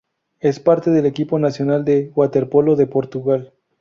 [0.39, 3.53] Es parte del equipo nacional de waterpolo de Portugal.